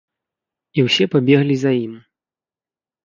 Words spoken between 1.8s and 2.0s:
ім.